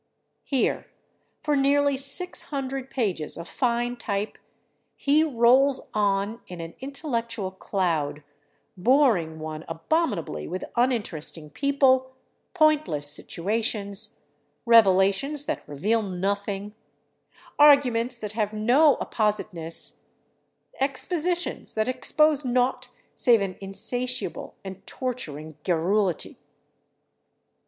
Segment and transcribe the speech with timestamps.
[0.45, 0.87] Here,
[1.43, 4.39] for nearly six hundred pages of fine type,
[4.95, 8.23] he rolls on in an intellectual cloud,
[8.75, 12.13] boring one abominably with uninteresting people,
[12.55, 14.19] pointless situations,
[14.65, 16.73] revelations that reveal nothing,
[17.59, 20.01] arguments that have no appositeness,
[20.79, 26.39] expositions that expose naught save an insatiable and torturing garrulity.